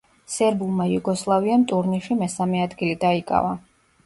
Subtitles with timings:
[0.35, 3.55] სერბულმა „იუგოსლავიამ“ ტურნირში მესამე ადგილი დაიკავა.